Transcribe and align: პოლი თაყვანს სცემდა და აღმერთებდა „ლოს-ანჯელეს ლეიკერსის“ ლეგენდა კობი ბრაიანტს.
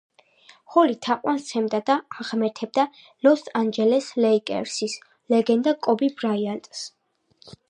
პოლი 0.75 0.95
თაყვანს 1.07 1.43
სცემდა 1.47 1.81
და 1.89 1.97
აღმერთებდა 2.23 2.85
„ლოს-ანჯელეს 3.27 4.09
ლეიკერსის“ 4.27 4.97
ლეგენდა 5.35 5.79
კობი 5.89 6.15
ბრაიანტს. 6.23 6.87